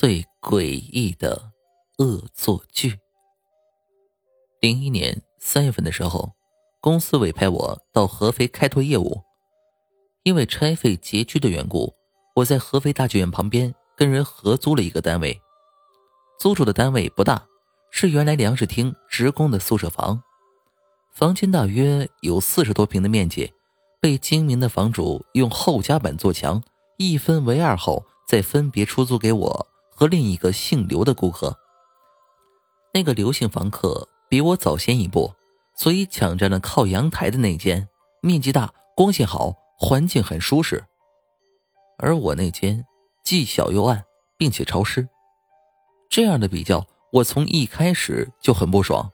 [0.00, 1.52] 最诡异的
[1.98, 2.98] 恶作剧。
[4.62, 6.32] 零一年三月份的时候，
[6.80, 9.20] 公司委派我到合肥开拓业务，
[10.22, 11.92] 因为拆废拮据的缘故，
[12.36, 15.38] 我在合肥大剧院旁边跟人合租了一个单位。
[16.38, 17.46] 租住的单位不大，
[17.90, 20.22] 是原来粮食厅职工的宿舍房，
[21.12, 23.52] 房间大约有四十多平的面积，
[24.00, 26.62] 被精明的房主用厚夹板做墙，
[26.96, 28.06] 一分为二后。
[28.26, 29.66] 再分别出租给我
[30.00, 31.54] 和另一个姓刘的顾客。
[32.94, 35.34] 那个刘姓房客比我早先一步，
[35.76, 37.86] 所以抢占了靠阳台的那间，
[38.22, 40.82] 面积大，光线好，环境很舒适。
[41.98, 42.86] 而我那间
[43.22, 44.02] 既小又暗，
[44.38, 45.06] 并且潮湿。
[46.08, 49.12] 这样的比较，我从一开始就很不爽。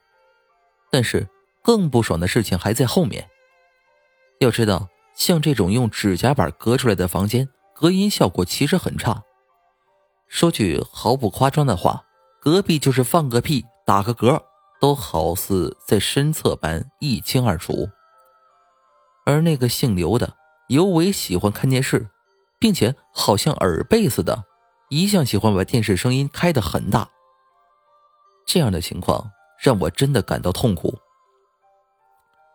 [0.89, 1.27] 但是
[1.61, 3.29] 更不爽的事情还在后面。
[4.39, 7.49] 要知道，像这种用指甲板隔出来的房间。
[7.75, 9.21] 隔音效果其实很差，
[10.37, 12.05] 说句毫不夸张的话，
[12.39, 14.39] 隔壁就是放个屁、打个嗝，
[14.79, 17.89] 都好似在身侧般一清二楚。
[19.25, 20.31] 而那个姓刘的
[20.67, 22.07] 尤为喜欢看电视，
[22.59, 24.43] 并且好像耳背似的，
[24.89, 27.09] 一向喜欢把电视声音开得很大。
[28.45, 30.99] 这样的情况让我真的感到痛苦。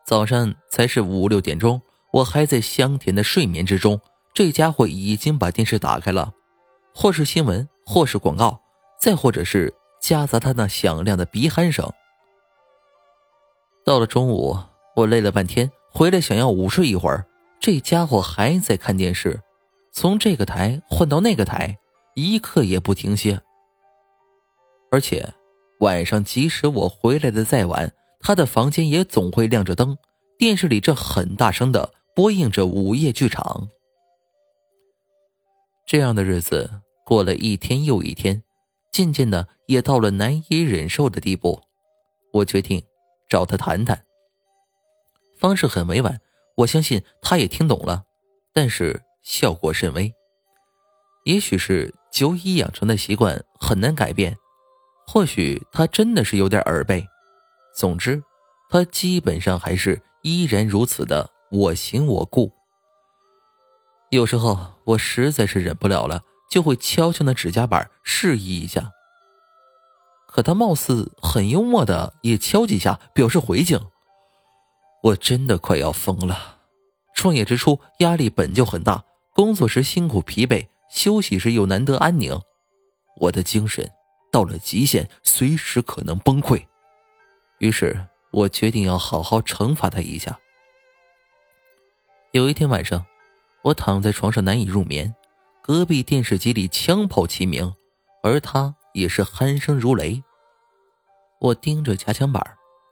[0.07, 4.01] 早上才是五六点钟，我还在香甜的睡眠之中。
[4.33, 6.33] 这家伙已经把电视打开了，
[6.95, 8.61] 或是新闻，或是广告，
[9.01, 11.91] 再或者是夹杂他那响亮的鼻鼾声。
[13.85, 14.57] 到了中午，
[14.95, 17.27] 我累了半天，回来想要午睡一会儿，
[17.61, 19.41] 这家伙还在看电视，
[19.93, 21.79] 从这个台换到那个台，
[22.15, 23.41] 一刻也不停歇。
[24.91, 25.33] 而且
[25.81, 29.97] 晚上，即使我回来的再晚，他的房间也总会亮着灯，
[30.39, 33.69] 电视里正很大声的播映着午夜剧场。
[35.87, 38.43] 这样的日子过了一天又一天，
[38.91, 41.63] 渐渐的也到了难以忍受的地步。
[42.33, 42.83] 我决定
[43.29, 44.05] 找他谈谈。
[45.39, 46.21] 方式很委婉，
[46.59, 48.05] 我相信他也听懂了，
[48.53, 50.13] 但是效果甚微。
[51.25, 54.37] 也许是久已养成的习惯很难改变，
[55.07, 57.07] 或许他真的是有点耳背。
[57.77, 58.23] 总之，
[58.71, 62.53] 他基本上还是依然如此的我行我故。
[64.11, 68.93] 有时候我实在是忍不了了，就会敲敲那指甲板示意一下。
[70.27, 73.81] 可他貌似很幽默的也敲几下表示回敬。
[75.03, 76.59] 我真的快要疯了。
[77.15, 79.03] 创业之初压力本就很大，
[79.33, 82.39] 工作时辛苦疲惫，休息时又难得安宁，
[83.17, 83.91] 我的精神
[84.31, 86.63] 到了极限，随时可能崩溃。
[87.61, 87.99] 于是
[88.31, 90.39] 我决定要好好惩罚他一下。
[92.33, 93.07] 有一天晚上。
[93.65, 95.15] 我躺在床上难以入眠，
[95.63, 97.73] 隔壁电视机里枪炮齐鸣，
[98.21, 100.21] 而他也是鼾声如雷。
[101.41, 102.45] 我盯着夹枪板，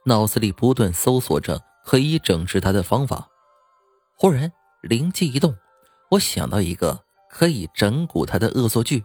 [0.05, 3.27] 脑子里不断搜索着可以整治他的方法。
[4.15, 4.49] 忽然
[4.81, 5.53] 灵机一动，
[6.11, 6.97] 我想到一个
[7.29, 9.03] 可以整蛊他的恶作剧。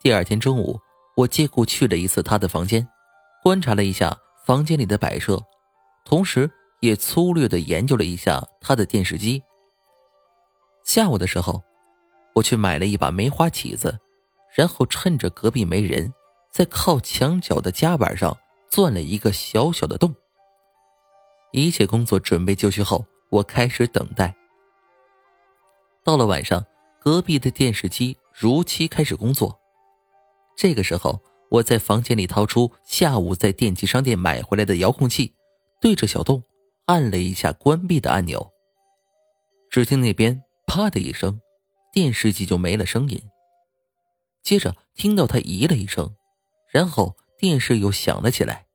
[0.00, 0.80] 第二天中午，
[1.14, 2.88] 我借故去了一次他的房间，
[3.42, 4.16] 观察了一下
[4.46, 5.38] 房间里的摆设，
[6.06, 9.42] 同时也粗略的研究了一下他的电视机。
[10.84, 11.62] 下午的时候，
[12.34, 13.98] 我去买了一把梅花起子，
[14.54, 16.12] 然后趁着隔壁没人，
[16.50, 18.36] 在靠墙角的夹板上
[18.70, 20.14] 钻了一个小小的洞。
[21.52, 24.34] 一切工作准备就绪后，我开始等待。
[26.02, 26.64] 到了晚上，
[26.98, 29.58] 隔壁的电视机如期开始工作。
[30.56, 31.20] 这个时候，
[31.50, 35.34] 我在房间里掏出下午在电器商店买回来的遥控器，
[35.80, 36.42] 对着小洞
[36.86, 38.50] 按了一下关闭的按钮。
[39.70, 40.42] 只听那边。
[40.64, 41.38] 啪的一声，
[41.92, 43.22] 电视机就没了声音。
[44.42, 46.16] 接着听到他咦了一声，
[46.72, 48.66] 然后电视又响了起来。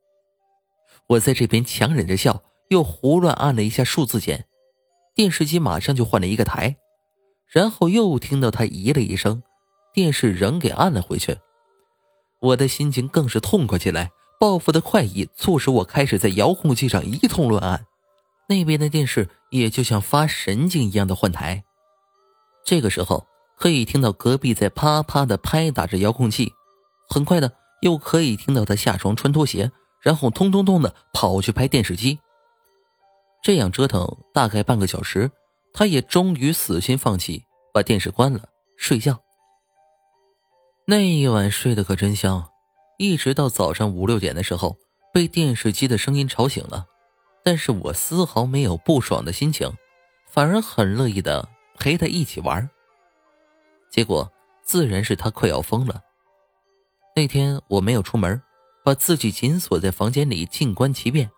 [1.07, 4.45] 我在这边强忍着笑，又胡乱按了一下数字键，
[5.15, 6.77] 电视机马上就换了一个台。
[7.47, 9.41] 然后又听到他咦了一声，
[9.93, 11.37] 电视仍给按了回去。
[12.39, 17.85] 我的心情更是痛快起来，报复的快意促使我开始在遥控器上一通乱按，
[18.49, 21.63] 那边的电视也就像发神经一样的换台。
[22.67, 23.25] 这个时候
[23.57, 26.51] 可以听到隔壁在啪啪的拍打着遥控器，
[27.07, 29.71] 很快的又可以听到他下床穿拖鞋，
[30.01, 32.19] 然后通通通的跑去拍电视机。
[33.41, 35.31] 这样折腾大概半个小时，
[35.71, 37.41] 他也终于死心放弃，
[37.73, 39.17] 把电视关了，睡觉。
[40.85, 42.49] 那一晚睡得可真香，
[42.97, 44.75] 一直到早上五六点的时候，
[45.13, 46.85] 被电视机的声音吵醒了，
[47.45, 49.71] 但是我丝毫没有不爽的心情，
[50.29, 51.47] 反而很乐意的。
[51.77, 52.69] 陪他一起玩。
[53.89, 54.31] 结果
[54.63, 56.01] 自然是他快要疯了。
[57.15, 58.41] 那天我没有出门，
[58.83, 61.29] 把自己紧锁在房间里，静观其变。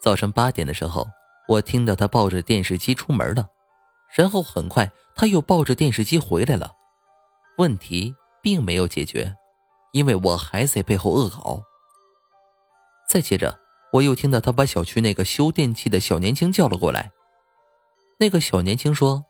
[0.00, 1.06] 早上八点的时候，
[1.48, 3.48] 我听到他抱着电视机出门了，
[4.14, 6.72] 然后很快他又抱着电视机回来了。
[7.58, 9.34] 问题并没有解决，
[9.92, 11.60] 因为我还在背后恶搞。
[13.10, 13.58] 再接着，
[13.92, 17.10] 我又听到他把小区那个修电器的小年轻叫了过来。
[18.20, 19.24] 那个小年轻说：“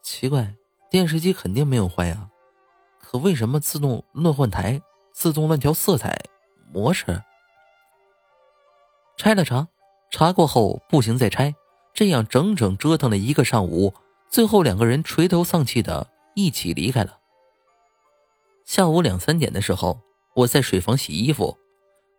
[0.00, 0.54] 奇怪，
[0.88, 2.30] 电视机肯定没有坏呀。”
[3.02, 4.80] 可为什么自动乱换台、
[5.12, 6.16] 自动乱调色彩
[6.72, 7.22] 模式？
[9.16, 9.66] 拆了查，
[10.10, 11.54] 查过后不行再拆，
[11.92, 13.92] 这样整整折腾了一个上午，
[14.30, 17.18] 最后两个人垂头丧气的一起离开了。
[18.64, 20.00] 下午两三点的时候，
[20.34, 21.58] 我在水房洗衣服，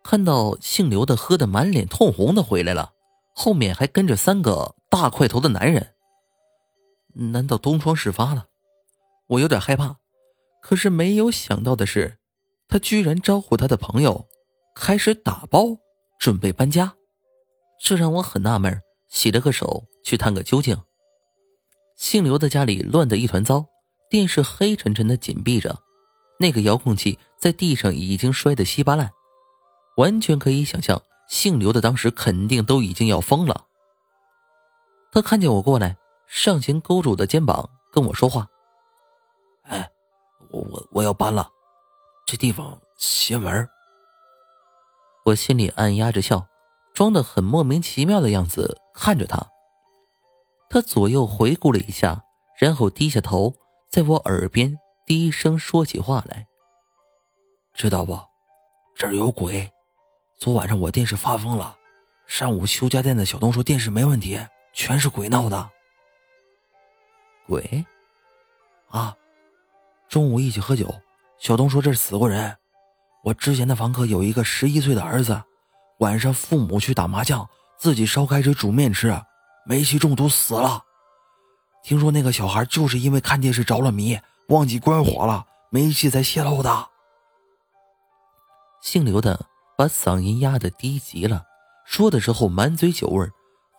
[0.02, 2.92] 看到姓刘的喝得满脸通红的回来了，
[3.34, 5.94] 后面还跟着三个大块头的男人。
[7.32, 8.46] 难道东窗事发了？
[9.28, 9.96] 我有点害怕。
[10.62, 12.18] 可是没有想到的是，
[12.68, 14.26] 他居然招呼他的朋友，
[14.74, 15.64] 开始打包
[16.18, 16.94] 准备搬家，
[17.80, 18.80] 这让我很纳闷。
[19.08, 20.76] 洗了个手去探个究竟。
[21.96, 23.64] 姓刘的家里乱得一团糟，
[24.10, 25.78] 电视黑沉沉的紧闭着，
[26.38, 29.10] 那个遥控器在地上已经摔得稀巴烂，
[29.96, 33.67] 完全可以想象，姓刘的当时肯定都已经要疯了。
[35.12, 35.96] 他看见我过来，
[36.26, 38.46] 上前勾住我的肩膀跟我说话
[39.64, 39.90] ：“哎。”
[40.50, 41.46] 我我我要搬了，
[42.24, 43.68] 这地方邪门
[45.26, 46.46] 我心里暗压着笑，
[46.94, 49.46] 装的很莫名其妙的样子看着他。
[50.70, 52.24] 他左右回顾了一下，
[52.58, 53.54] 然后低下头，
[53.90, 54.74] 在我耳边
[55.04, 56.46] 低声说起话来
[57.76, 58.18] ：“知道不？
[58.96, 59.70] 这儿有鬼。
[60.38, 61.76] 昨晚上我电视发疯了，
[62.26, 64.40] 上午修家电的小东说电视没问题，
[64.78, 65.70] 全是鬼闹的。
[67.48, 67.84] 鬼？
[68.90, 69.12] 啊！”
[70.08, 70.88] 中午一起喝酒，
[71.40, 72.56] 小东说这死过人。
[73.24, 75.42] 我之前的房客有一个十一岁的儿子，
[75.98, 77.46] 晚上父母去打麻将，
[77.76, 79.20] 自己烧开水煮面吃，
[79.66, 80.84] 煤气中毒死了。
[81.82, 84.16] 听说那个小孩就是因为看电视着了迷，
[84.50, 86.88] 忘记关火了，煤气才泄漏的。
[88.80, 89.44] 姓刘的
[89.76, 91.44] 把嗓音压得低极了，
[91.84, 93.28] 说的时候满嘴酒味，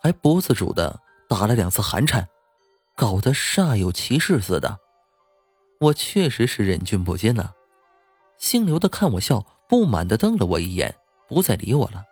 [0.02, 2.28] 还不自主的打了两次寒颤，
[2.96, 4.78] 搞得煞有其事似的。
[5.80, 7.52] 我确实是忍俊不禁呐，
[8.38, 10.94] 姓刘的看我笑，不满的瞪了我一眼，
[11.28, 12.04] 不再理我了。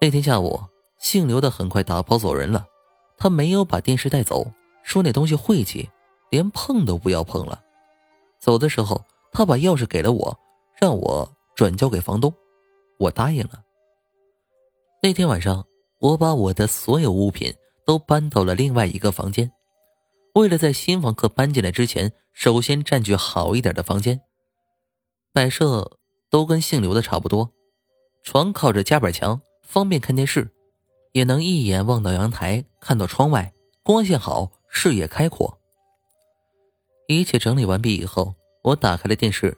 [0.00, 0.62] 那天下午，
[0.98, 2.66] 姓刘的很快打包走人了，
[3.16, 4.50] 他没有把电视带走，
[4.82, 5.90] 说那东西晦气，
[6.30, 7.62] 连碰都不要碰了。
[8.38, 10.38] 走的时候，他把钥匙给了我，
[10.78, 12.34] 让我转交给房东，
[12.98, 13.62] 我答应了。
[15.02, 15.64] 那天晚上，
[16.04, 17.54] 我把我的所有物品
[17.86, 19.50] 都搬到了另外一个房间。
[20.34, 24.20] 为了在新房客搬进来之前，首先占据好一点的房间，
[25.32, 25.96] 摆设
[26.28, 27.50] 都跟姓刘的差不多，
[28.22, 30.50] 床靠着夹板墙，方便看电视，
[31.12, 35.58] 也能一眼望到阳台，看到窗外，光线好，视野开阔。
[37.08, 38.34] 一切整理完毕以后，
[38.64, 39.56] 我打开了电视，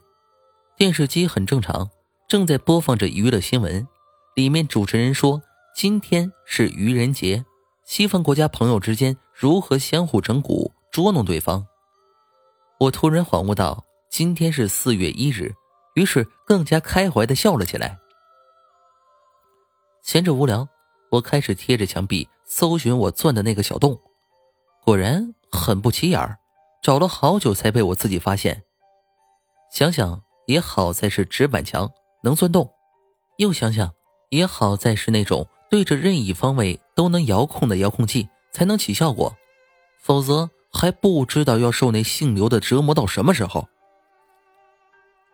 [0.77, 1.89] 电视机很正常，
[2.25, 3.85] 正在播放着娱乐新闻，
[4.33, 5.41] 里面主持人说
[5.79, 7.45] 今天是愚人节。
[7.85, 11.63] 西方国家朋友之间如何相互整蛊、捉弄对方？
[12.79, 15.53] 我突然恍悟到，今天是四月一日，
[15.93, 17.95] 于是更加开怀的笑了起来。
[20.01, 20.67] 闲着无聊，
[21.11, 24.01] 我开始贴着墙壁搜寻我钻的那个小洞，
[24.83, 26.39] 果然很不起眼儿，
[26.81, 28.63] 找了好久才被我自己发现。
[29.71, 31.87] 想想也好在是纸板墙，
[32.23, 32.65] 能钻洞；
[33.37, 33.93] 又想想
[34.31, 35.47] 也好在是那种。
[35.69, 39.35] 对着任意方位都能遥控的遥控器才能起效果，
[39.99, 43.67] 否则还不知道要受那姓刘的折磨到什么时候。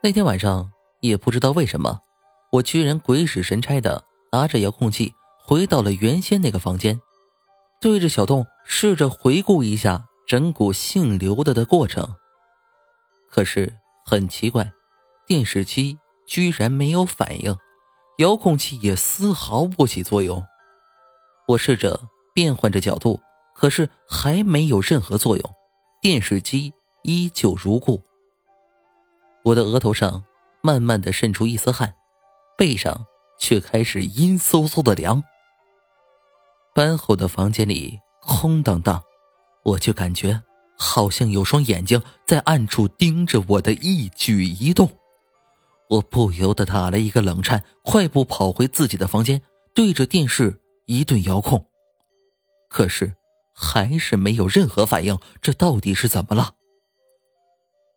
[0.02, 0.72] 那天晚上
[1.02, 2.02] 也不知道为什么，
[2.52, 7.00] 我居然鬼使神差的拿着遥控器回到了原先那个房间，
[7.80, 12.16] 对着小洞试着回顾一下整蛊姓刘的的过程。
[13.30, 13.74] 可是
[14.06, 14.72] 很奇怪，
[15.26, 15.98] 电视机
[16.28, 17.56] 居然没有反应。
[18.18, 20.46] 遥控器也丝毫不起作用，
[21.48, 22.00] 我试着
[22.34, 23.20] 变换着角度，
[23.56, 25.52] 可是还没有任何作用，
[26.02, 28.04] 电视机依旧如故。
[29.44, 30.24] 我的额头上
[30.62, 31.96] 慢慢的渗出一丝汗，
[32.56, 33.06] 背上
[33.40, 35.24] 却开始阴飕飕的凉。
[36.76, 39.02] 搬后的房间里空荡荡，
[39.64, 40.42] 我就感觉
[40.78, 44.90] 好像有双眼睛在暗处盯着我的一举一动。
[45.94, 49.42] 我不由得打了一个冷颤，快步跑回自己的房间，
[49.76, 51.68] 对着电视一顿遥控，
[52.68, 53.16] 可是
[53.54, 55.20] 还是没有任何反应。
[55.42, 56.56] 这到底是怎么了？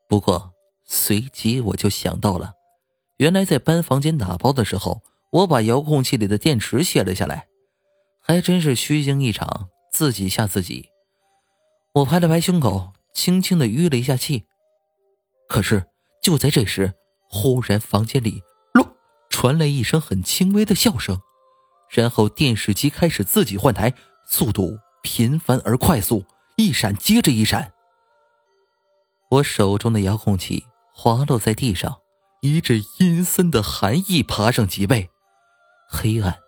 [0.08, 0.52] 不过
[0.84, 2.52] 随即我就想到了，
[3.16, 7.46] 原来在搬房间打包的时候，我把遥控器里的电池卸了下来，
[8.20, 10.90] 还真是虚惊一场，自己吓自己。
[11.94, 14.44] 我拍了拍胸口，轻轻的吁了一下气。
[15.48, 15.86] 可是
[16.22, 16.92] 就在这时，
[17.28, 18.42] 忽然房间里
[18.72, 18.96] 咯
[19.28, 21.20] 传来一声很轻微的笑声，
[21.90, 23.92] 然后电视机开始自己换台，
[24.26, 26.24] 速度频繁而快速，
[26.56, 27.72] 一闪接着一闪。
[29.30, 30.64] 我手中的遥控器
[30.94, 31.98] 滑落在地上，
[32.42, 35.10] 一阵阴森的寒意爬上脊背，
[35.88, 36.38] 黑暗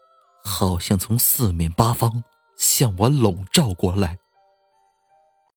[0.44, 2.22] 好像从四面八方
[2.56, 4.18] 向我笼罩过来。